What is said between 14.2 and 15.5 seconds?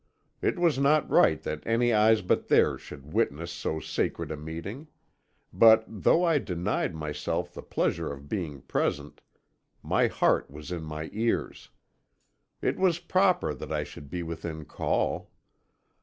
within call.